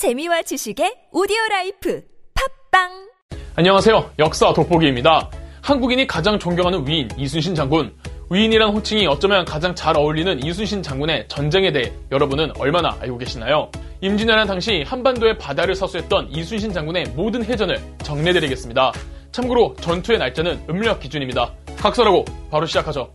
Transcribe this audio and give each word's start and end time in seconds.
재미와 0.00 0.40
지식의 0.40 1.08
오디오 1.12 1.36
라이프 1.50 2.02
팟빵 2.70 2.88
안녕하세요. 3.56 4.12
역사 4.18 4.50
돋보기입니다. 4.54 5.28
한국인이 5.60 6.06
가장 6.06 6.38
존경하는 6.38 6.88
위인 6.88 7.06
이순신 7.18 7.54
장군. 7.54 7.94
위인이란 8.30 8.70
호칭이 8.70 9.06
어쩌면 9.06 9.44
가장 9.44 9.74
잘 9.74 9.98
어울리는 9.98 10.42
이순신 10.42 10.82
장군의 10.82 11.28
전쟁에 11.28 11.70
대해 11.70 11.92
여러분은 12.10 12.52
얼마나 12.58 12.96
알고 12.98 13.18
계시나요? 13.18 13.70
임진왜란 14.00 14.46
당시 14.46 14.82
한반도의 14.86 15.36
바다를 15.36 15.74
사수했던 15.74 16.30
이순신 16.30 16.72
장군의 16.72 17.08
모든 17.14 17.44
해전을 17.44 17.78
정리해드리겠습니다. 18.02 18.92
참고로 19.32 19.76
전투의 19.82 20.18
날짜는 20.18 20.64
음력 20.70 21.00
기준입니다. 21.00 21.52
각설하고 21.76 22.24
바로 22.50 22.64
시작하죠. 22.64 23.12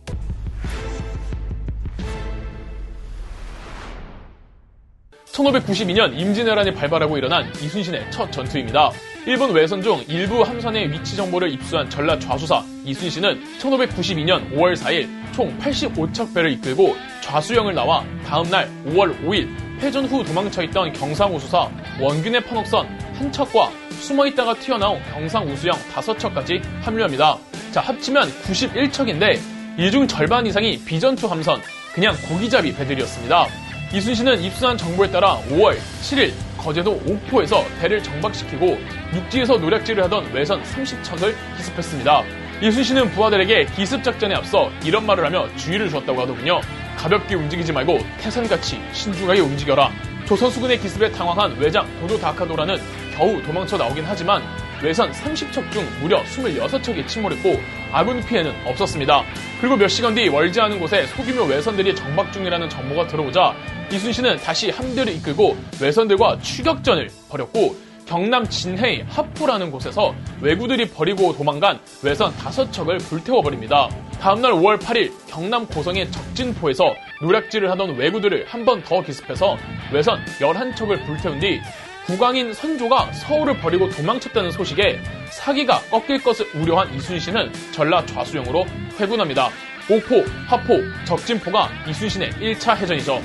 1592년 5.36 6.18
임진왜란이 6.18 6.72
발발하고 6.72 7.18
일어난 7.18 7.50
이순신의 7.60 8.10
첫 8.10 8.30
전투입니다. 8.32 8.90
일본 9.26 9.52
외선 9.52 9.82
중 9.82 10.02
일부 10.08 10.42
함선의 10.42 10.90
위치 10.90 11.16
정보를 11.16 11.52
입수한 11.52 11.88
전라 11.90 12.18
좌수사 12.18 12.62
이순신은 12.84 13.58
1592년 13.58 14.50
5월 14.52 14.76
4일 14.76 15.08
총 15.34 15.56
85척 15.58 16.34
배를 16.34 16.52
이끌고 16.52 16.96
좌수영을 17.20 17.74
나와 17.74 18.04
다음날 18.24 18.70
5월 18.86 19.20
5일 19.24 19.48
패전 19.78 20.06
후 20.06 20.24
도망쳐 20.24 20.62
있던 20.64 20.92
경상우수사 20.92 21.68
원균의 22.00 22.42
판옥선 22.44 22.86
한 23.14 23.32
척과 23.32 23.70
숨어있다가 24.00 24.54
튀어나온 24.54 25.02
경상우수영 25.12 25.74
5척까지 25.94 26.62
합류합니다. 26.82 27.38
자, 27.72 27.80
합치면 27.80 28.28
91척인데 28.42 29.38
이 29.78 29.90
중 29.90 30.08
절반 30.08 30.46
이상이 30.46 30.78
비전투 30.86 31.26
함선, 31.26 31.60
그냥 31.92 32.14
고기잡이 32.28 32.74
배들이었습니다. 32.74 33.65
이순신은 33.92 34.42
입수한 34.42 34.76
정보에 34.76 35.08
따라 35.10 35.38
5월 35.48 35.78
7일 36.02 36.32
거제도 36.58 37.00
옥포에서 37.06 37.64
배를 37.80 38.02
정박시키고 38.02 38.78
육지에서 39.14 39.58
노략질을 39.58 40.02
하던 40.04 40.32
외선 40.32 40.60
30척을 40.62 41.34
기습했습니다. 41.56 42.22
이순신은 42.62 43.10
부하들에게 43.12 43.66
기습 43.76 44.02
작전에 44.02 44.34
앞서 44.34 44.70
이런 44.84 45.06
말을 45.06 45.24
하며 45.24 45.48
주의를 45.56 45.88
주었다고 45.88 46.20
하더군요. 46.22 46.60
가볍게 46.96 47.36
움직이지 47.36 47.72
말고 47.72 48.00
태산같이 48.18 48.80
신중하게 48.92 49.40
움직여라. 49.40 49.92
조선 50.26 50.50
수군의 50.50 50.80
기습에 50.80 51.12
당황한 51.12 51.56
외장 51.56 51.86
도도 52.00 52.18
다카도라는 52.18 52.78
겨우 53.16 53.40
도망쳐 53.42 53.76
나오긴 53.76 54.04
하지만 54.04 54.42
외선 54.82 55.10
30척 55.12 55.70
중 55.70 55.86
무려 56.00 56.22
26척이 56.24 57.06
침몰했고 57.06 57.60
아군 57.92 58.20
피해는 58.24 58.52
없었습니다. 58.66 59.22
그리고 59.60 59.76
몇 59.76 59.88
시간 59.88 60.14
뒤 60.14 60.28
않은 60.28 60.80
곳에 60.80 61.06
소규모 61.06 61.44
외선들이 61.44 61.94
정박 61.94 62.32
중이라는 62.32 62.68
정보가 62.68 63.06
들어오자 63.06 63.54
이순신은 63.90 64.38
다시 64.38 64.70
함대를 64.70 65.12
이끌고 65.14 65.56
외선들과 65.80 66.38
추격전을 66.40 67.08
벌였고 67.28 67.76
경남 68.06 68.48
진해의 68.48 69.04
하포라는 69.08 69.70
곳에서 69.70 70.14
왜구들이 70.40 70.90
버리고 70.90 71.32
도망간 71.36 71.80
외선 72.02 72.32
5척을 72.36 73.00
불태워버립니다. 73.00 73.88
다음날 74.20 74.52
5월 74.52 74.78
8일 74.78 75.12
경남 75.26 75.66
고성의 75.66 76.10
적진포에서 76.12 76.94
노략질을 77.22 77.70
하던 77.72 77.96
왜구들을 77.96 78.46
한 78.48 78.64
번 78.64 78.82
더 78.82 79.02
기습해서 79.02 79.56
외선 79.92 80.24
11척을 80.40 81.04
불태운 81.04 81.40
뒤 81.40 81.60
국왕인 82.06 82.52
선조가 82.52 83.12
서울을 83.12 83.58
버리고 83.58 83.88
도망쳤다는 83.90 84.52
소식에 84.52 85.00
사기가 85.30 85.80
꺾일 85.90 86.22
것을 86.22 86.46
우려한 86.54 86.94
이순신은 86.94 87.52
전라 87.72 88.06
좌수영으로 88.06 88.64
회군합니다. 89.00 89.48
옥포, 89.90 90.24
하포, 90.46 90.80
적진포가 91.04 91.68
이순신의 91.88 92.30
1차 92.34 92.76
해전이죠. 92.76 93.20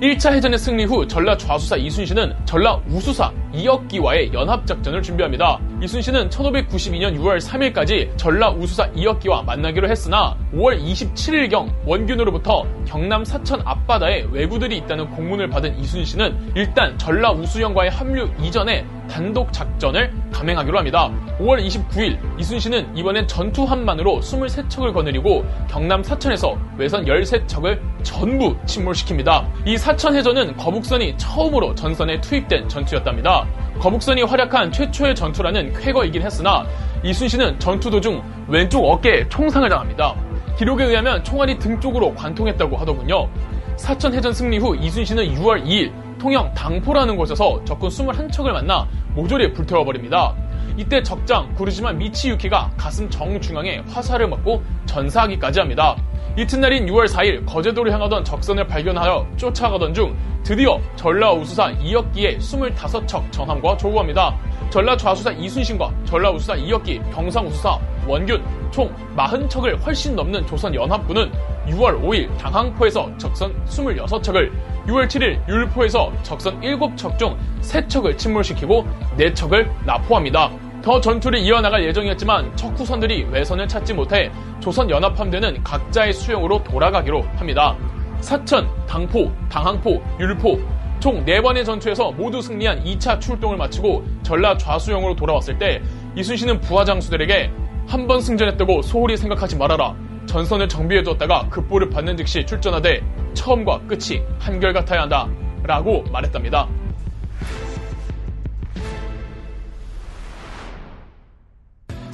1차 0.00 0.30
해전의 0.34 0.58
승리 0.58 0.84
후 0.84 1.08
전라 1.08 1.38
좌수사 1.38 1.76
이순신은 1.76 2.34
전라 2.44 2.78
우수사 2.86 3.32
이역기와의 3.54 4.30
연합작전을 4.30 5.00
준비합니다. 5.00 5.58
이순신은 5.82 6.28
1592년 6.28 7.18
6월 7.18 7.40
3일까지 7.40 8.14
전라 8.18 8.50
우수사 8.50 8.90
이역기와 8.94 9.44
만나기로 9.44 9.88
했으나 9.88 10.36
5월 10.52 10.78
27일경 10.82 11.72
원균으로부터 11.86 12.66
경남 12.84 13.24
사천 13.24 13.62
앞바다에 13.64 14.26
왜구들이 14.30 14.76
있다는 14.78 15.08
공문을 15.12 15.48
받은 15.48 15.78
이순신은 15.78 16.52
일단 16.54 16.98
전라 16.98 17.32
우수영과의 17.32 17.90
합류 17.90 18.28
이전에 18.42 18.84
단독 19.08 19.50
작전을 19.52 20.12
감행하기로 20.30 20.76
합니다. 20.76 21.10
5월 21.38 21.64
29일 21.64 22.18
이순신은 22.38 22.96
이번엔 22.96 23.28
전투함만으로 23.28 24.20
23척을 24.20 24.92
거느리고 24.92 25.46
경남 25.68 26.02
사천에서 26.02 26.58
외선 26.76 27.06
13척을 27.06 27.80
전부 28.06 28.56
침몰시킵니다. 28.66 29.44
이 29.66 29.76
사천해전은 29.76 30.56
거북선이 30.56 31.18
처음으로 31.18 31.74
전선에 31.74 32.20
투입된 32.20 32.68
전투였답니다. 32.68 33.46
거북선이 33.80 34.22
활약한 34.22 34.70
최초의 34.70 35.14
전투라는 35.16 35.74
쾌거이긴 35.74 36.22
했으나 36.22 36.64
이순신은 37.02 37.58
전투 37.58 37.90
도중 37.90 38.22
왼쪽 38.46 38.84
어깨에 38.84 39.28
총상을 39.28 39.68
당합니다. 39.68 40.14
기록에 40.56 40.84
의하면 40.84 41.22
총알이 41.24 41.58
등 41.58 41.80
쪽으로 41.80 42.14
관통했다고 42.14 42.76
하더군요. 42.76 43.28
사천해전 43.76 44.32
승리 44.32 44.58
후 44.58 44.76
이순신은 44.76 45.34
6월 45.34 45.64
2일 45.64 45.92
통영 46.18 46.54
당포라는 46.54 47.16
곳에서 47.16 47.62
적군 47.64 47.90
21척을 47.90 48.52
만나 48.52 48.86
모조리 49.14 49.52
불태워버립니다. 49.52 50.34
이때 50.76 51.02
적장 51.02 51.54
구르지마 51.54 51.92
미치유키가 51.94 52.72
가슴 52.76 53.08
정중앙에 53.08 53.82
화살을 53.88 54.28
맞고 54.28 54.62
전사하기까지 54.84 55.60
합니다. 55.60 55.96
이튿날인 56.36 56.84
6월 56.86 57.08
4일 57.08 57.46
거제도를 57.46 57.90
향하던 57.92 58.22
적선을 58.22 58.66
발견하여 58.66 59.26
쫓아가던 59.36 59.94
중 59.94 60.14
드디어 60.42 60.78
전라 60.94 61.32
우수사 61.32 61.70
이역기의 61.70 62.38
25척 62.38 63.32
전함과 63.32 63.78
조우합니다. 63.78 64.38
전라 64.68 64.96
좌수사 64.96 65.30
이순신과 65.32 65.92
전라 66.04 66.30
우수사 66.30 66.56
이역기, 66.56 67.00
병상 67.10 67.46
우수사 67.46 67.78
원균 68.06 68.44
총 68.70 68.94
40척을 69.16 69.82
훨씬 69.84 70.14
넘는 70.14 70.46
조선 70.46 70.74
연합군은 70.74 71.32
6월 71.68 72.00
5일 72.02 72.36
당항포에서 72.36 73.10
적선 73.16 73.52
26척을 73.64 74.52
6월 74.86 75.08
7일 75.08 75.48
율포에서 75.48 76.12
적선 76.22 76.60
7척 76.60 77.18
중 77.18 77.36
3척을 77.62 78.18
침몰시키고 78.18 78.86
4척을 79.18 79.68
납포합니다. 79.86 80.65
더 80.86 81.00
전투를 81.00 81.40
이어나갈 81.40 81.82
예정이었지만 81.82 82.56
척후선들이 82.56 83.24
외선을 83.24 83.66
찾지 83.66 83.92
못해 83.92 84.30
조선 84.60 84.88
연합함대는 84.88 85.64
각자의 85.64 86.12
수용으로 86.12 86.62
돌아가기로 86.62 87.22
합니다. 87.34 87.76
사천, 88.20 88.68
당포, 88.86 89.32
당항포, 89.48 90.00
율포 90.20 90.60
총 91.00 91.24
4번의 91.24 91.64
전투에서 91.64 92.12
모두 92.12 92.40
승리한 92.40 92.84
2차 92.84 93.20
출동을 93.20 93.56
마치고 93.56 94.04
전라 94.22 94.56
좌수영으로 94.56 95.16
돌아왔을 95.16 95.58
때 95.58 95.82
이순신은 96.14 96.60
부하장수들에게 96.60 97.50
한 97.88 98.06
번 98.06 98.20
승전했다고 98.20 98.82
소홀히 98.82 99.16
생각하지 99.16 99.56
말아라. 99.56 99.92
전선을 100.26 100.68
정비해두었다가 100.68 101.48
급보를 101.48 101.90
받는 101.90 102.16
즉시 102.16 102.46
출전하되 102.46 103.02
처음과 103.34 103.80
끝이 103.88 104.22
한결같아야 104.38 105.02
한다. 105.02 105.28
라고 105.64 106.04
말했답니다. 106.12 106.68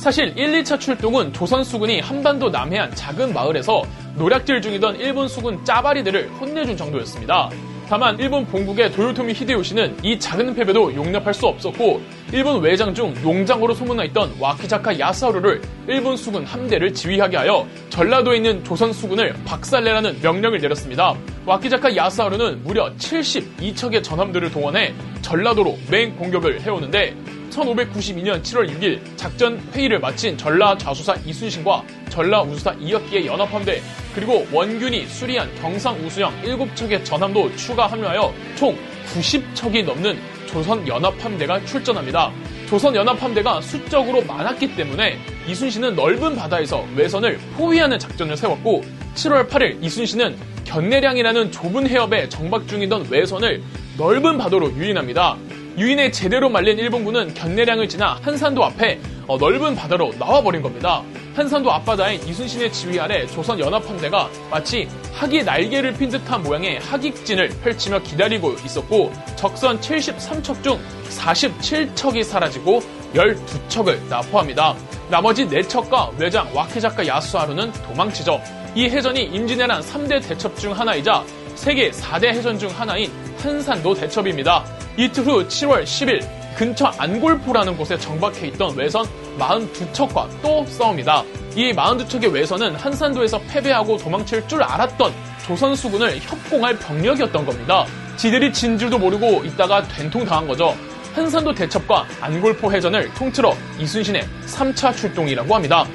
사실 0.02 0.36
1, 0.36 0.64
2차 0.64 0.80
출동은 0.80 1.32
조선 1.32 1.62
수군이 1.62 2.00
한반도 2.00 2.50
남해안 2.50 2.92
작은 2.92 3.32
마을에서 3.32 3.84
노략질 4.16 4.60
중이던 4.60 4.96
일본 4.96 5.28
수군 5.28 5.64
짜바리들을 5.64 6.28
혼내준 6.40 6.76
정도였습니다. 6.76 7.48
다만 7.88 8.18
일본 8.18 8.44
본국의 8.46 8.90
도요토미 8.90 9.32
히데요시는 9.32 9.98
이 10.02 10.18
작은 10.18 10.56
패배도 10.56 10.96
용납할 10.96 11.32
수 11.32 11.46
없었고 11.46 12.02
일본 12.32 12.60
외장 12.60 12.92
중 12.92 13.14
용장으로 13.22 13.74
소문나 13.74 14.02
있던 14.06 14.34
와키자카 14.40 14.98
야사오루를 14.98 15.62
일본 15.86 16.16
수군 16.16 16.44
함대를 16.46 16.92
지휘하게 16.92 17.36
하여 17.36 17.64
전라도에 17.90 18.38
있는 18.38 18.64
조선 18.64 18.92
수군을 18.92 19.34
박살내라는 19.44 20.20
명령을 20.20 20.58
내렸습니다. 20.58 21.14
와키자카 21.46 21.94
야사오루는 21.94 22.64
무려 22.64 22.92
72척의 22.96 24.02
전함들을 24.02 24.50
동원해 24.50 24.94
전라도로 25.20 25.78
맹 25.88 26.16
공격을 26.16 26.60
해오는데 26.62 27.14
1592년 27.52 28.42
7월 28.42 28.68
6일 28.70 29.00
작전 29.16 29.58
회의를 29.72 30.00
마친 30.00 30.36
전라 30.36 30.76
좌수사 30.76 31.14
이순신과 31.26 31.84
전라 32.08 32.42
우수사 32.42 32.72
이역기의 32.80 33.26
연합함대 33.26 33.82
그리고 34.14 34.46
원균이 34.52 35.06
수리한 35.06 35.54
경상 35.56 35.96
우수형 36.04 36.32
7척의 36.42 37.04
전함도 37.04 37.54
추가 37.56 37.86
합류하여 37.86 38.32
총 38.56 38.76
90척이 39.14 39.84
넘는 39.84 40.18
조선 40.46 40.86
연합함대가 40.86 41.64
출전합니다. 41.64 42.30
조선 42.68 42.94
연합함대가 42.94 43.60
수적으로 43.60 44.22
많았기 44.22 44.76
때문에 44.76 45.18
이순신은 45.46 45.94
넓은 45.94 46.36
바다에서 46.36 46.86
외선을 46.94 47.38
포위하는 47.56 47.98
작전을 47.98 48.36
세웠고 48.36 48.82
7월 49.14 49.48
8일 49.48 49.82
이순신은 49.82 50.36
견내량이라는 50.64 51.52
좁은 51.52 51.86
해협에 51.86 52.28
정박 52.28 52.66
중이던 52.66 53.08
외선을 53.10 53.62
넓은 53.98 54.38
바다로 54.38 54.72
유인합니다. 54.72 55.36
유인에 55.78 56.10
제대로 56.10 56.50
말린 56.50 56.78
일본군은 56.78 57.32
견내량을 57.32 57.88
지나 57.88 58.18
한산도 58.22 58.62
앞에 58.64 59.00
어, 59.26 59.38
넓은 59.38 59.74
바다로 59.74 60.12
나와버린 60.18 60.60
겁니다. 60.60 61.02
한산도 61.34 61.72
앞바다인 61.72 62.28
이순신의 62.28 62.72
지휘 62.72 63.00
아래 63.00 63.26
조선 63.26 63.58
연합함대가 63.58 64.28
마치 64.50 64.86
학이 65.14 65.42
날개를 65.42 65.94
핀 65.94 66.10
듯한 66.10 66.42
모양의 66.42 66.78
학익진을 66.80 67.48
펼치며 67.62 68.00
기다리고 68.00 68.52
있었고 68.64 69.12
적선 69.36 69.80
73척 69.80 70.62
중 70.62 70.78
47척이 71.08 72.22
사라지고 72.22 72.80
12척을 73.14 74.08
납포합니다. 74.08 74.74
나머지 75.10 75.46
4척과 75.46 76.18
외장 76.18 76.50
와케작가 76.54 77.06
야수하루는 77.06 77.72
도망치죠. 77.72 78.40
이 78.74 78.84
해전이 78.84 79.22
임진왜란 79.24 79.80
3대 79.80 80.26
대첩 80.26 80.54
중 80.58 80.78
하나이자 80.78 81.24
세계 81.54 81.90
4대 81.90 82.26
해전 82.26 82.58
중 82.58 82.70
하나인 82.70 83.10
한산도 83.38 83.94
대첩입니다. 83.94 84.81
이틀 84.96 85.24
후 85.24 85.46
7월 85.46 85.84
10일 85.84 86.26
근처 86.54 86.86
안골포라는 86.98 87.76
곳에 87.76 87.98
정박해 87.98 88.48
있던 88.48 88.76
외선 88.76 89.06
42척과 89.38 90.28
또 90.42 90.66
싸웁니다. 90.66 91.24
이 91.54 91.72
42척의 91.72 92.32
외선은 92.32 92.74
한산도에서 92.76 93.40
패배하고 93.48 93.96
도망칠 93.96 94.46
줄 94.46 94.62
알았던 94.62 95.12
조선 95.46 95.74
수군을 95.74 96.18
협공할 96.20 96.78
병력이었던 96.78 97.46
겁니다. 97.46 97.86
지들이 98.16 98.52
진 98.52 98.78
줄도 98.78 98.98
모르고 98.98 99.44
있다가 99.44 99.82
된통 99.88 100.24
당한 100.24 100.46
거죠. 100.46 100.76
한산도 101.14 101.54
대첩과 101.54 102.06
안골포 102.20 102.72
해전을 102.72 103.12
통틀어 103.14 103.54
이순신의 103.78 104.26
3차 104.46 104.94
출동이라고 104.94 105.54
합니다. 105.54 105.86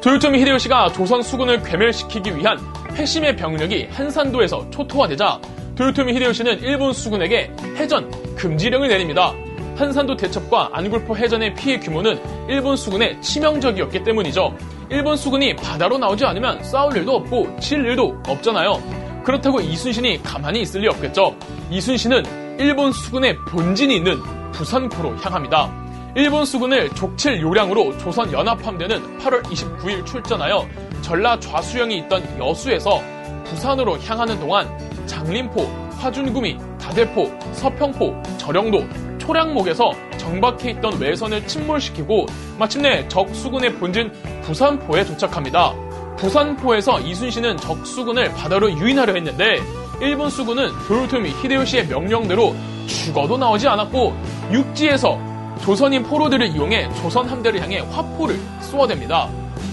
도요토미 0.00 0.40
히데요시가 0.40 0.92
조선 0.92 1.22
수군을 1.22 1.62
괴멸시키기 1.62 2.36
위한 2.36 2.58
회심의 2.96 3.36
병력이 3.36 3.88
한산도에서 3.90 4.70
초토화되자 4.70 5.40
도요토미 5.76 6.14
히데요시는 6.14 6.60
일본 6.62 6.94
수군에게 6.94 7.52
해전 7.76 8.10
금지령을 8.34 8.88
내립니다. 8.88 9.34
한산도 9.76 10.16
대첩과 10.16 10.70
안굴포 10.72 11.14
해전의 11.14 11.54
피해 11.54 11.78
규모는 11.78 12.18
일본 12.48 12.76
수군에 12.76 13.20
치명적이었기 13.20 14.02
때문이죠. 14.02 14.56
일본 14.88 15.16
수군이 15.16 15.54
바다로 15.56 15.98
나오지 15.98 16.24
않으면 16.24 16.64
싸울 16.64 16.96
일도 16.96 17.16
없고 17.16 17.60
칠 17.60 17.84
일도 17.84 18.22
없잖아요. 18.26 19.22
그렇다고 19.24 19.60
이순신이 19.60 20.22
가만히 20.22 20.62
있을 20.62 20.80
리 20.80 20.88
없겠죠. 20.88 21.36
이순신은 21.70 22.58
일본 22.58 22.92
수군의 22.92 23.36
본진이 23.48 23.96
있는 23.96 24.18
부산포로 24.52 25.16
향합니다. 25.18 25.85
일본 26.16 26.46
수군을 26.46 26.88
족칠 26.94 27.42
요량으로 27.42 27.98
조선 27.98 28.32
연합함대는 28.32 29.18
8월 29.18 29.42
29일 29.42 30.06
출전하여 30.06 30.66
전라 31.02 31.38
좌수영이 31.38 31.98
있던 31.98 32.38
여수에서 32.38 33.02
부산으로 33.44 33.98
향하는 33.98 34.40
동안 34.40 34.66
장림포, 35.04 35.62
화준구미, 35.98 36.56
다대포, 36.80 37.38
서평포, 37.52 38.22
절영도, 38.38 38.86
초량목에서 39.18 39.90
정박해 40.16 40.70
있던 40.70 40.98
외선을 40.98 41.46
침몰시키고 41.46 42.24
마침내 42.58 43.06
적 43.08 43.28
수군의 43.34 43.74
본진 43.74 44.10
부산포에 44.40 45.04
도착합니다. 45.04 45.74
부산포에서 46.16 46.98
이순신은 47.00 47.58
적 47.58 47.86
수군을 47.86 48.32
바다로 48.32 48.72
유인하려 48.72 49.12
했는데 49.12 49.56
일본 50.00 50.30
수군은 50.30 50.70
도요토미 50.88 51.28
히데요시의 51.42 51.88
명령대로 51.88 52.54
죽어도 52.86 53.36
나오지 53.36 53.68
않았고 53.68 54.16
육지에서 54.50 55.25
조선인 55.62 56.02
포로들을 56.02 56.46
이용해 56.48 56.94
조선 56.94 57.26
함대를 57.28 57.60
향해 57.60 57.80
화포를 57.80 58.38
쏘아댑니다. 58.60 59.28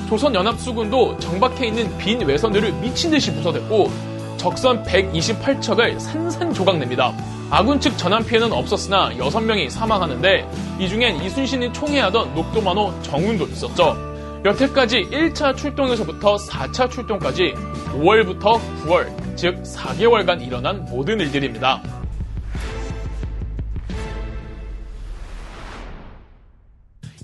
조선 0.09 0.33
연합 0.35 0.59
수군도 0.59 1.18
정박해 1.19 1.68
있는 1.68 1.97
빈 1.97 2.21
외선들을 2.21 2.71
미친 2.74 3.12
듯이 3.12 3.33
부숴댔고 3.33 3.89
적선 4.38 4.83
128척을 4.83 6.00
산산조각 6.00 6.77
냅니다. 6.77 7.13
아군 7.50 7.80
측 7.80 7.97
전함 7.97 8.25
피해는 8.25 8.51
없었으나 8.51 9.12
6명이 9.12 9.69
사망하는데 9.69 10.47
이 10.80 10.89
중엔 10.89 11.24
이순신이 11.24 11.71
총애하던 11.71 12.33
녹도만호 12.33 13.01
정운도 13.03 13.45
있었죠. 13.45 13.95
여태까지 14.44 15.07
1차 15.12 15.56
출동에서부터 15.56 16.36
4차 16.36 16.91
출동까지 16.91 17.53
5월부터 17.94 18.59
9월, 18.83 19.38
즉 19.38 19.63
4개월간 19.63 20.45
일어난 20.45 20.83
모든 20.89 21.19
일들입니다. 21.19 21.81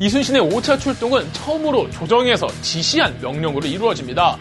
이순신의 0.02 0.42
5차 0.44 0.80
출동은 0.80 1.32
처음으로 1.34 1.90
조정에서 1.90 2.48
지시한 2.62 3.20
명령으로 3.22 3.68
이루어집니다. 3.68 4.38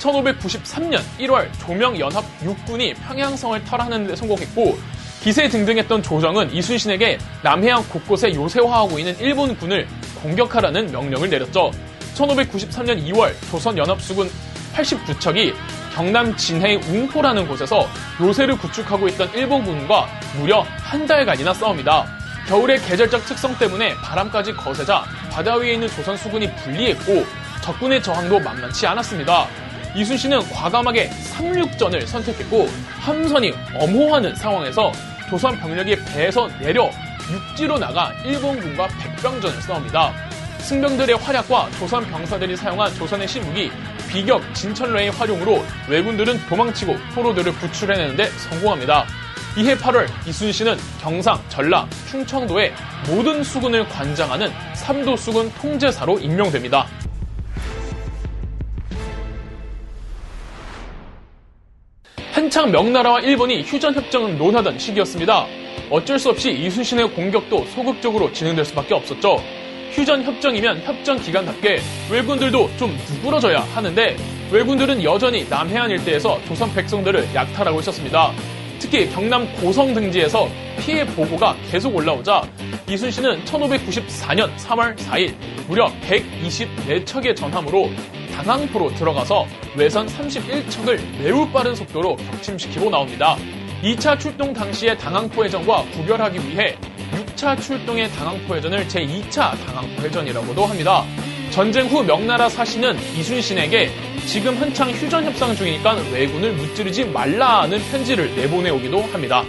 1593년 0.00 1.00
1월 1.20 1.48
조명연합 1.60 2.22
육군이 2.44 2.92
평양성을 2.92 3.64
탈환하는 3.64 4.06
데 4.06 4.14
성공했고 4.14 4.78
기세 5.22 5.48
등등했던 5.48 6.02
조정은 6.02 6.52
이순신에게 6.54 7.18
남해안 7.42 7.88
곳곳에 7.88 8.34
요새화하고 8.34 8.98
있는 8.98 9.18
일본군을 9.18 9.88
공격하라는 10.22 10.92
명령을 10.92 11.30
내렸죠. 11.30 11.70
1593년 12.14 13.02
2월 13.06 13.32
조선연합수군 13.50 14.30
89척이 14.74 15.54
경남 15.94 16.36
진해 16.36 16.76
웅포라는 16.76 17.48
곳에서 17.48 17.88
요새를 18.20 18.58
구축하고 18.58 19.08
있던 19.08 19.32
일본군과 19.32 20.06
무려 20.38 20.60
한 20.60 21.06
달간이나 21.06 21.54
싸웁니다. 21.54 22.17
겨울의 22.48 22.80
계절적 22.80 23.26
특성 23.26 23.54
때문에 23.58 23.94
바람까지 23.96 24.54
거세자 24.54 25.04
바다 25.30 25.56
위에 25.56 25.74
있는 25.74 25.86
조선 25.88 26.16
수군이 26.16 26.50
불리했고 26.56 27.26
적군의 27.60 28.02
저항도 28.02 28.40
만만치 28.40 28.86
않았습니다. 28.86 29.46
이순신은 29.94 30.48
과감하게 30.50 31.08
상륙전을 31.08 32.06
선택했고 32.06 32.66
함선이 33.00 33.52
엄호하는 33.74 34.34
상황에서 34.34 34.92
조선 35.28 35.58
병력이 35.58 35.96
배에서 36.06 36.48
내려 36.58 36.90
육지로 37.30 37.78
나가 37.78 38.14
일본군과 38.24 38.88
백병전을 38.98 39.60
싸웁니다. 39.60 40.14
승병들의 40.60 41.16
활약과 41.16 41.68
조선 41.78 42.06
병사들이 42.06 42.56
사용한 42.56 42.94
조선의 42.94 43.28
신무기 43.28 43.70
비격 44.08 44.42
진천로의 44.54 45.10
활용으로 45.10 45.62
왜군들은 45.86 46.46
도망치고 46.48 46.96
포로들을 47.14 47.52
구출해내는데 47.58 48.24
성공합니다. 48.30 49.06
이해 49.58 49.74
8월 49.74 50.06
이순신은 50.24 50.76
경상, 51.00 51.42
전라, 51.48 51.84
충청도의 52.08 52.72
모든 53.08 53.42
수군을 53.42 53.88
관장하는 53.88 54.52
삼도 54.76 55.16
수군 55.16 55.50
통제사로 55.54 56.16
임명됩니다. 56.20 56.86
한창 62.30 62.70
명나라와 62.70 63.18
일본이 63.18 63.62
휴전 63.62 63.96
협정을 63.96 64.38
논하던 64.38 64.78
시기였습니다. 64.78 65.46
어쩔 65.90 66.20
수 66.20 66.30
없이 66.30 66.52
이순신의 66.52 67.10
공격도 67.14 67.66
소극적으로 67.66 68.32
진행될 68.32 68.64
수밖에 68.64 68.94
없었죠. 68.94 69.42
휴전 69.90 70.22
협정이면 70.22 70.82
협정 70.82 71.18
기간답게 71.18 71.80
왜군들도 72.12 72.76
좀 72.76 72.96
누그러져야 73.10 73.62
하는데 73.74 74.16
왜군들은 74.52 75.02
여전히 75.02 75.48
남해안 75.48 75.90
일대에서 75.90 76.40
조선 76.46 76.72
백성들을 76.72 77.34
약탈하고 77.34 77.80
있었습니다. 77.80 78.32
특히 78.78 79.08
경남 79.10 79.52
고성 79.56 79.92
등지에서 79.92 80.48
피해 80.78 81.04
보고가 81.04 81.56
계속 81.70 81.94
올라오자 81.94 82.48
이순신은 82.88 83.44
1594년 83.44 84.54
3월 84.56 84.96
4일 84.96 85.34
무려 85.66 85.90
124척의 86.02 87.36
전함으로 87.36 87.90
당항포로 88.34 88.94
들어가서 88.94 89.46
외선 89.76 90.06
31척을 90.06 91.00
매우 91.18 91.48
빠른 91.48 91.74
속도로 91.74 92.16
격침시키고 92.16 92.88
나옵니다. 92.88 93.36
2차 93.82 94.18
출동 94.18 94.52
당시의 94.52 94.96
당항포 94.98 95.44
해전과 95.44 95.84
구별하기 95.92 96.38
위해 96.48 96.76
6차 97.12 97.60
출동의 97.60 98.10
당항포 98.12 98.56
해전을 98.56 98.86
제2차 98.86 99.66
당항포 99.66 100.02
해전이라고도 100.02 100.64
합니다. 100.64 101.04
전쟁 101.58 101.88
후 101.88 102.04
명나라 102.04 102.48
사신은 102.48 102.96
이순신에게 103.18 103.90
지금 104.28 104.56
한창 104.58 104.92
휴전 104.92 105.24
협상 105.24 105.56
중이니까 105.56 105.96
왜군을 106.12 106.52
무찌르지 106.52 107.06
말라는 107.06 107.80
편지를 107.90 108.32
내보내 108.36 108.70
오기도 108.70 109.02
합니다. 109.02 109.42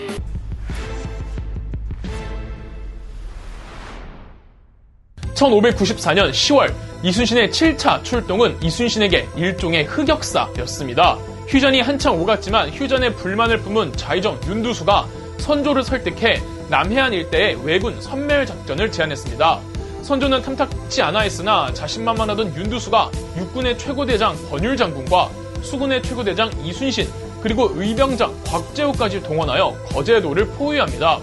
(1594년 5.36 6.32
10월) 6.32 6.74
이순신의 7.04 7.50
7차 7.50 8.04
출동은 8.04 8.58
이순신에게 8.64 9.28
일종의 9.38 9.84
흑역사였습니다. 9.84 11.14
휴전이 11.48 11.82
한창 11.82 12.20
오갔지만 12.20 12.72
휴전에 12.72 13.14
불만을 13.14 13.60
품은 13.60 13.94
좌의정 13.96 14.40
윤두수가 14.48 15.08
선조를 15.38 15.84
설득해 15.84 16.42
남해안 16.72 17.14
일대의 17.14 17.64
왜군 17.64 18.02
선멸 18.02 18.48
작전을 18.48 18.92
제안했습니다. 18.92 19.69
선조는 20.10 20.42
탐탁지 20.42 21.04
않아 21.04 21.20
했으나 21.20 21.72
자신만만하던 21.72 22.56
윤두수가 22.56 23.12
육군의 23.38 23.78
최고대장 23.78 24.36
권율 24.50 24.76
장군과 24.76 25.30
수군의 25.62 26.02
최고대장 26.02 26.50
이순신 26.66 27.08
그리고 27.44 27.70
의병장 27.76 28.34
곽재우까지 28.44 29.22
동원하여 29.22 29.72
거제도를 29.86 30.48
포위합니다. 30.48 31.20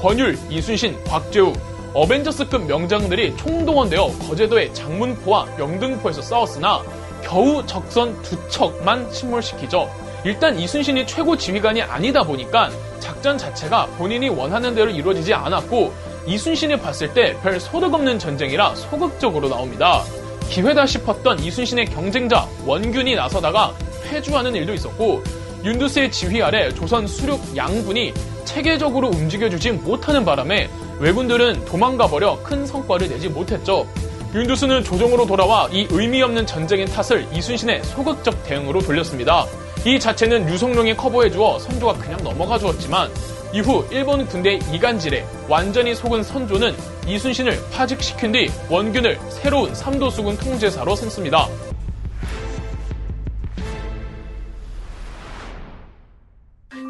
권율, 0.00 0.36
이순신, 0.50 1.04
곽재우 1.04 1.52
어벤져스급 1.94 2.66
명장들이 2.66 3.36
총동원되어 3.36 4.08
거제도의 4.26 4.74
장문포와 4.74 5.46
영등포에서 5.56 6.20
싸웠으나 6.20 6.82
겨우 7.22 7.64
적선 7.64 8.20
두 8.22 8.36
척만 8.48 9.12
침몰시키죠. 9.12 9.88
일단 10.24 10.58
이순신이 10.58 11.06
최고 11.06 11.36
지휘관이 11.36 11.82
아니다 11.82 12.24
보니까 12.24 12.68
작전 12.98 13.38
자체가 13.38 13.86
본인이 13.96 14.28
원하는 14.28 14.74
대로 14.74 14.90
이루어지지 14.90 15.32
않았고 15.32 15.92
이순신이 16.26 16.78
봤을 16.78 17.12
때 17.12 17.36
별 17.42 17.60
소득 17.60 17.92
없는 17.92 18.18
전쟁이라 18.18 18.74
소극적으로 18.74 19.48
나옵니다. 19.48 20.02
기회다 20.48 20.86
싶었던 20.86 21.38
이순신의 21.40 21.86
경쟁자 21.86 22.46
원균이 22.66 23.14
나서다가 23.14 23.74
패주하는 24.04 24.54
일도 24.54 24.74
있었고 24.74 25.22
윤두스의 25.64 26.10
지휘 26.12 26.42
아래 26.42 26.72
조선 26.72 27.06
수륙 27.06 27.40
양군이 27.56 28.12
체계적으로 28.44 29.08
움직여주지 29.08 29.72
못하는 29.72 30.24
바람에 30.24 30.68
왜군들은 30.98 31.64
도망가 31.64 32.06
버려 32.06 32.38
큰 32.42 32.66
성과를 32.66 33.08
내지 33.08 33.28
못했죠. 33.28 33.86
윤두스는 34.34 34.84
조정으로 34.84 35.26
돌아와 35.26 35.68
이 35.72 35.86
의미 35.90 36.20
없는 36.22 36.46
전쟁의 36.46 36.86
탓을 36.86 37.26
이순신의 37.32 37.84
소극적 37.84 38.44
대응으로 38.44 38.80
돌렸습니다. 38.80 39.46
이 39.86 39.98
자체는 39.98 40.48
유성룡이 40.48 40.94
커버해 40.96 41.30
주어 41.30 41.58
선조가 41.58 41.94
그냥 41.94 42.22
넘어가 42.22 42.58
주었지만 42.58 43.10
이후 43.54 43.86
일본 43.92 44.26
군대 44.26 44.54
이간질에 44.72 45.24
완전히 45.48 45.94
속은 45.94 46.24
선조는 46.24 46.74
이순신을 47.06 47.56
파직시킨 47.72 48.32
뒤 48.32 48.50
원균을 48.68 49.16
새로운 49.30 49.72
삼도수군 49.72 50.36
통제사로 50.38 50.96
삼습니다. 50.96 51.46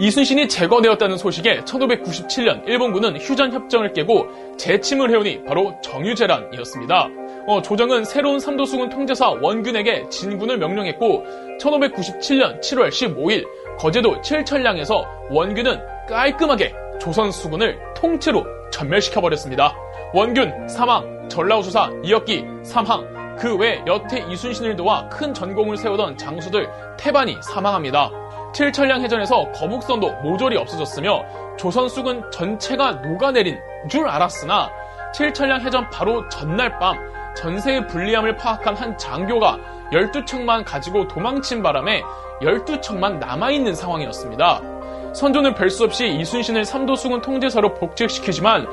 이순신이 0.01 0.49
제거되었다는 0.49 1.19
소식에 1.19 1.61
1597년 1.65 2.67
일본군은 2.67 3.19
휴전 3.19 3.53
협정을 3.53 3.93
깨고 3.93 4.57
재침을 4.57 5.11
해오니 5.11 5.45
바로 5.45 5.79
정유재란이었습니다. 5.83 7.09
어, 7.47 7.61
조정은 7.61 8.05
새로운 8.05 8.41
삼도수군 8.41 8.89
통제사 8.89 9.29
원균에게 9.29 10.09
진군을 10.09 10.57
명령했고 10.57 11.27
1597년 11.61 12.61
7월 12.61 12.89
15일 12.89 13.47
거제도 13.79 14.19
칠천량에서 14.23 15.05
원균은 15.29 15.94
깔끔하게 16.09 16.75
조선 17.01 17.31
수군을 17.31 17.79
통째로 17.95 18.45
전멸시켜버렸습니다. 18.71 19.75
원균 20.13 20.69
사망, 20.69 21.29
전라우수사 21.29 21.91
이혁기 22.05 22.45
사망, 22.63 23.37
그외 23.37 23.83
여태 23.87 24.21
이순신을 24.21 24.77
도와 24.77 25.09
큰 25.09 25.35
전공을 25.35 25.77
세우던 25.77 26.17
장수들 26.17 26.69
태반이 26.97 27.37
사망합니다. 27.43 28.11
칠천량 28.53 29.03
해전에서 29.03 29.51
거북선도 29.53 30.13
모조리 30.23 30.57
없어졌으며 30.57 31.25
조선 31.57 31.89
수군 31.89 32.23
전체가 32.31 32.93
녹아내린 32.93 33.59
줄 33.89 34.09
알았으나 34.09 34.71
칠천량 35.13 35.63
해전 35.63 35.91
바로 35.91 36.29
전날 36.29 36.79
밤 36.79 36.97
전세의 37.35 37.89
불리함을 37.89 38.37
파악한 38.37 38.77
한 38.77 38.97
장교가 38.97 39.59
12척만 39.93 40.65
가지고 40.65 41.09
도망친 41.09 41.63
바람에 41.63 42.03
12척만 42.41 43.19
남아있는 43.19 43.75
상황이었습니다. 43.75 44.74
선조는 45.15 45.55
별수 45.55 45.85
없이 45.85 46.09
이순신을 46.09 46.65
삼도수군 46.65 47.23
통제사로 47.23 47.75
복직시키지만 47.75 48.67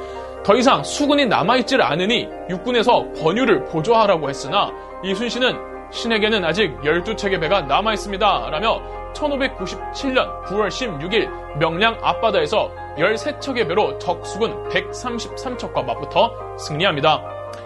더 0.44 0.56
이상 0.56 0.84
수군이 0.84 1.28
남아있질 1.28 1.82
않으니 1.82 2.28
육군에서 2.50 3.12
권유를 3.14 3.66
보조하라고 3.66 4.28
했으나 4.28 4.72
이순신은 5.04 5.72
신에게는 5.92 6.44
아직 6.44 6.76
12척의 6.82 7.40
배가 7.40 7.62
남아있습니다. 7.62 8.50
라며 8.50 8.82
1597년 9.14 10.44
9월 10.46 10.70
16일 10.70 11.58
명량 11.60 12.00
앞바다에서 12.02 12.72
13척의 12.98 13.68
배로 13.68 14.00
적수군 14.00 14.68
133척과 14.70 15.86
맞붙어 15.86 16.58
승리합니다. 16.58 17.22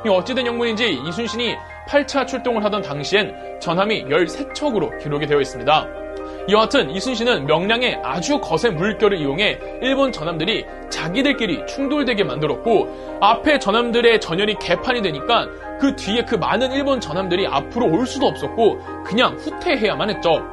어찌된 0.10 0.48
영문인지 0.48 1.00
이순신이 1.08 1.56
8차 1.88 2.28
출동을 2.28 2.64
하던 2.66 2.82
당시엔 2.82 3.60
전함이 3.62 4.06
13척으로 4.06 5.02
기록이 5.02 5.28
되어 5.28 5.40
있습니다. 5.40 6.05
여하튼 6.48 6.92
이순신은 6.92 7.48
명량의 7.48 8.02
아주 8.04 8.40
거센 8.40 8.76
물결을 8.76 9.18
이용해 9.18 9.60
일본 9.82 10.12
전함들이 10.12 10.66
자기들끼리 10.92 11.66
충돌되게 11.66 12.24
만들었고 12.24 13.18
앞에 13.20 13.58
전함들의 13.58 14.22
전열이 14.22 14.56
개판이 14.60 15.02
되니까 15.02 15.48
그 15.80 15.96
뒤에 15.96 16.24
그 16.24 16.36
많은 16.36 16.72
일본 16.72 17.02
전함들이 17.02 17.48
앞으로 17.48 17.88
올 17.88 18.06
수도 18.06 18.28
없었고 18.28 19.04
그냥 19.04 19.36
후퇴해야만 19.38 20.12
했죠. 20.12 20.44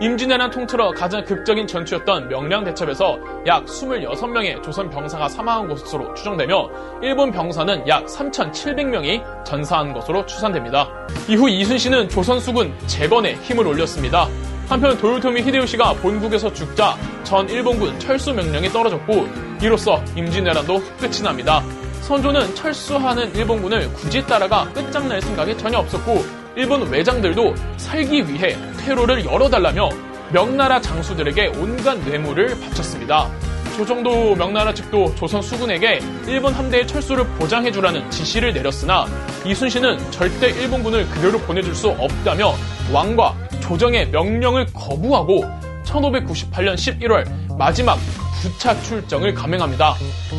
임진왜란 0.00 0.50
통틀어 0.50 0.92
가장 0.92 1.22
극적인 1.22 1.66
전투였던 1.66 2.28
명량 2.28 2.64
대첩에서 2.64 3.20
약 3.46 3.66
26명의 3.66 4.60
조선 4.62 4.88
병사가 4.88 5.28
사망한 5.28 5.68
것으로 5.68 6.14
추정되며 6.14 6.70
일본 7.02 7.30
병사는 7.30 7.86
약 7.86 8.06
3,700명이 8.06 9.44
전사한 9.44 9.92
것으로 9.92 10.24
추산됩니다. 10.26 10.88
이후 11.28 11.48
이순신은 11.48 12.08
조선 12.08 12.40
수군 12.40 12.74
재건에 12.86 13.34
힘을 13.34 13.66
올렸습니다. 13.66 14.26
한편 14.72 14.96
도요토미 14.96 15.42
히데요시가 15.42 15.92
본국에서 15.96 16.50
죽자 16.50 16.96
전 17.24 17.46
일본군 17.46 18.00
철수 18.00 18.32
명령이 18.32 18.70
떨어졌고 18.70 19.28
이로써 19.60 20.02
임진왜란도 20.16 20.82
끝이 20.98 21.20
납니다. 21.22 21.62
선조는 22.00 22.54
철수하는 22.54 23.34
일본군을 23.34 23.92
굳이 23.92 24.26
따라가 24.26 24.64
끝장낼 24.72 25.20
생각이 25.20 25.58
전혀 25.58 25.76
없었고 25.76 26.24
일본 26.56 26.88
외장들도 26.88 27.54
살기 27.76 28.26
위해 28.32 28.56
퇴로를 28.78 29.26
열어달라며 29.26 29.90
명나라 30.32 30.80
장수들에게 30.80 31.48
온갖 31.58 31.98
뇌물을 32.06 32.58
바쳤습니다. 32.58 33.30
조정도 33.76 34.34
명나라 34.36 34.72
측도 34.72 35.14
조선 35.16 35.42
수군에게 35.42 36.00
일본 36.26 36.54
함대의 36.54 36.86
철수를 36.86 37.26
보장해주라는 37.38 38.10
지시를 38.10 38.54
내렸으나 38.54 39.04
이순신은 39.44 40.10
절대 40.10 40.48
일본군을 40.48 41.10
그대로 41.10 41.38
보내줄 41.40 41.74
수 41.74 41.90
없다며 41.90 42.54
왕과 42.90 43.34
조정의 43.62 44.08
명령을 44.10 44.66
거부하고 44.74 45.44
1598년 45.84 46.74
11월 46.74 47.24
마지막 47.56 47.98
9차 48.42 48.82
출정을 48.82 49.34
감행합니다. 49.34 49.94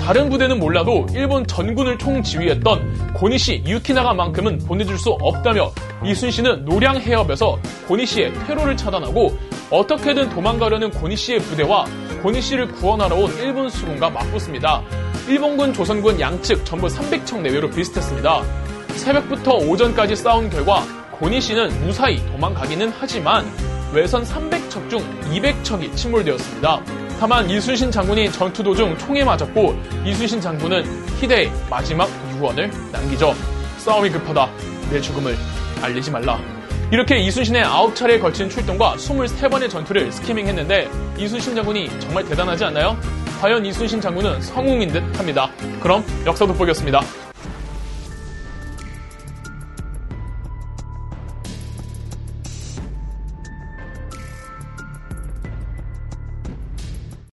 다른 0.06 0.30
부대는 0.30 0.60
몰라도 0.60 1.06
일본 1.14 1.46
전군을 1.48 1.98
총지휘했던 1.98 3.14
고니시 3.14 3.64
유키나가만큼은 3.66 4.60
보내줄 4.60 4.98
수 4.98 5.12
없다며 5.22 5.72
이순신은 6.04 6.66
노량 6.66 6.98
해협에서 6.98 7.58
고니시의 7.88 8.34
퇴로를 8.46 8.76
차단하고 8.76 9.38
어떻게든 9.70 10.30
도망가려는 10.30 10.92
고니시의 10.92 11.40
부대와 11.40 11.86
고니시를 12.22 12.68
구원하러 12.74 13.16
온 13.16 13.34
일본 13.38 13.70
수군과 13.70 14.10
맞붙습니다. 14.10 14.82
일본군, 15.28 15.74
조선군 15.74 16.20
양측 16.20 16.66
전부 16.66 16.88
300척 16.88 17.42
내외로 17.42 17.70
비슷했습니다. 17.70 18.44
새벽부터 18.96 19.56
오전까지 19.56 20.16
싸운 20.18 20.50
결과 20.50 20.84
고니시는 21.20 21.86
무사히 21.86 22.26
도망가기는 22.28 22.92
하지만 23.00 23.46
외선 23.94 24.24
300척 24.24 24.90
중 24.90 25.00
200척이 25.32 25.96
침몰되었습니다. 25.96 26.82
다만 27.20 27.50
이순신 27.50 27.92
장군이 27.92 28.32
전투 28.32 28.64
도중 28.64 28.98
총에 28.98 29.24
맞았고 29.24 29.76
이순신 30.06 30.42
장군은 30.42 30.84
희대의 31.20 31.52
마지막 31.70 32.10
유언을 32.36 32.72
남기죠. 32.92 33.34
싸움이 33.78 34.10
급하다. 34.10 34.50
내 34.90 35.00
죽음을 35.00 35.36
알리지 35.82 36.12
말라. 36.12 36.40
이렇게 36.92 37.18
이순신의 37.18 37.64
9차례에 37.64 38.22
걸친 38.22 38.50
출동과 38.50 38.96
23번의 38.96 39.70
전투를 39.70 40.12
스키밍했는데 40.12 40.90
이순신 41.18 41.56
장군이 41.56 42.00
정말 42.00 42.26
대단하지 42.26 42.66
않나요? 42.66 42.98
과연 43.42 43.66
이순신 43.66 44.00
장군은 44.02 44.42
성웅인 44.42 44.90
듯 44.90 45.20
합니다. 45.20 45.50
그럼 45.82 46.04
역사 46.26 46.46
돋보기였습니다. 46.46 47.02